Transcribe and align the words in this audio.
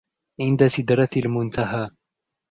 عِنْدَ 0.41 0.63
سِدْرَةِ 0.67 1.09
الْمُنْتَهَى 1.17 1.89